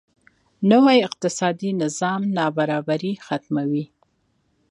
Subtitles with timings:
[0.71, 3.85] نوی اقتصادي نظام نابرابري ختموي.